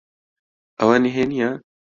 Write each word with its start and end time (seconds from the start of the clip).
ئەوە 0.77 0.95
نهێنییە؟ 1.03 1.49